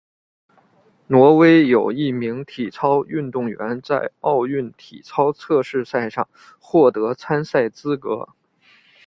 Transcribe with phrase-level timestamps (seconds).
[1.05, 6.27] 挪威有一名体操运动员在奥运体操测试赛上
[6.59, 8.29] 获得参赛资格。